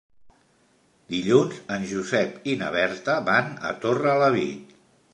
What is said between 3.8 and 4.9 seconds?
Torrelavit.